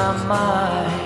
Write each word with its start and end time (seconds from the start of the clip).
my 0.00 0.24
mind. 0.24 0.99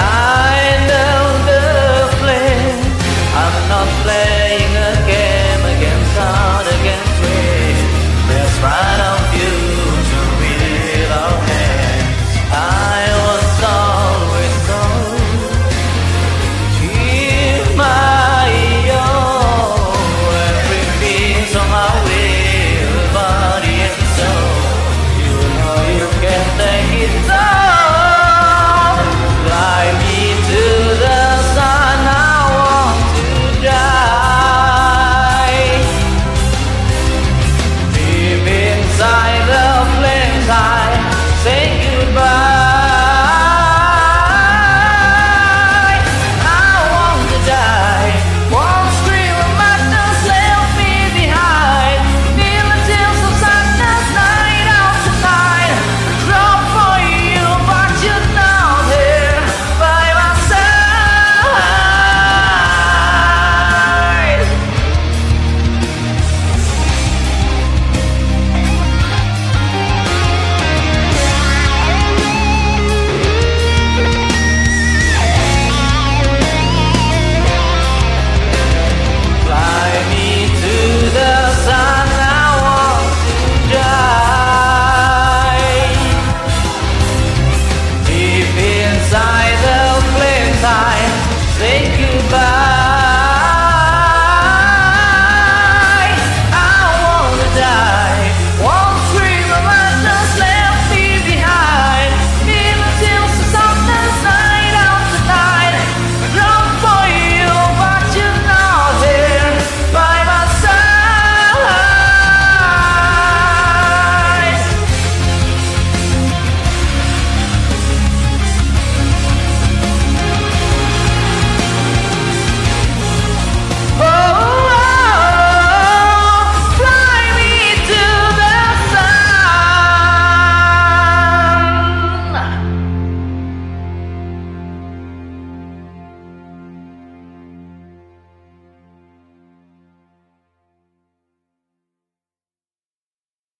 Ah! 0.00 0.47